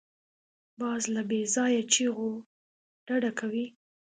[0.79, 2.31] باز له بېځایه چیغو
[3.07, 3.65] ډډه کوي